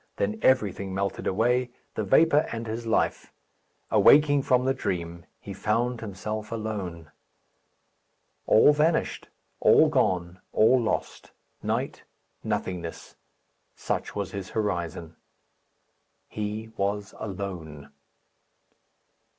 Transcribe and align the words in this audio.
Then 0.15 0.39
everything 0.41 0.95
melted 0.95 1.27
away, 1.27 1.69
the 1.93 2.03
vapour 2.03 2.47
and 2.51 2.65
his 2.65 2.87
life. 2.87 3.31
Awaking 3.91 4.41
from 4.41 4.65
the 4.65 4.73
dream, 4.73 5.27
he 5.39 5.53
found 5.53 6.01
himself 6.01 6.51
alone. 6.51 7.11
All 8.47 8.73
vanished, 8.73 9.29
all 9.59 9.89
gone, 9.89 10.41
all 10.53 10.81
lost 10.81 11.29
night 11.61 12.01
nothingness. 12.43 13.15
Such 13.75 14.15
was 14.15 14.31
his 14.31 14.49
horizon. 14.49 15.17
He 16.29 16.71
was 16.77 17.13
alone. 17.19 17.91